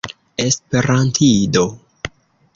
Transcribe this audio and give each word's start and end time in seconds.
esperantido 0.35 1.69